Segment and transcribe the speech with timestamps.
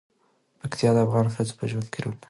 [0.59, 2.19] پکتیکا د افغان ښځو په ژوند کې رول لري.